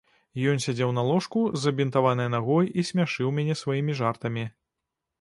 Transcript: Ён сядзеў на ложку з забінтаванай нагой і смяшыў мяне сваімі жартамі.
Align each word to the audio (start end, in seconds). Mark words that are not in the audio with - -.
Ён 0.53 0.61
сядзеў 0.63 0.93
на 0.99 1.03
ложку 1.09 1.43
з 1.51 1.59
забінтаванай 1.67 2.33
нагой 2.39 2.73
і 2.79 2.89
смяшыў 2.91 3.27
мяне 3.39 3.61
сваімі 3.65 3.91
жартамі. 4.05 4.53